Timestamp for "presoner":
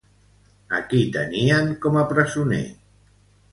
2.15-2.65